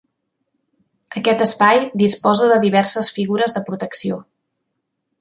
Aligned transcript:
Aquest 1.21 1.43
espai 1.47 1.83
disposa 2.03 2.49
de 2.55 2.59
diverses 2.65 3.15
figures 3.19 3.57
de 3.59 3.67
protecció. 3.71 4.23